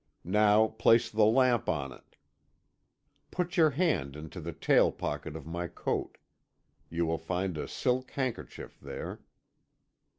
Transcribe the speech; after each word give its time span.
Now 0.25 0.65
place 0.65 1.11
the 1.11 1.25
lamp 1.27 1.69
on 1.69 1.91
it. 1.93 2.15
Put 3.29 3.55
your 3.55 3.69
hand 3.69 4.15
into 4.15 4.41
the 4.41 4.51
tail 4.51 4.91
pocket 4.91 5.35
of 5.35 5.45
my 5.45 5.67
coat; 5.67 6.17
you 6.89 7.05
will 7.05 7.19
find 7.19 7.55
a 7.55 7.67
silk 7.67 8.09
handkerchief 8.09 8.79
there." 8.79 9.21